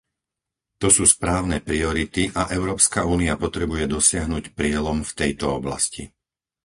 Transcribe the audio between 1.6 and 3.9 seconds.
priority, a Európska únia potrebuje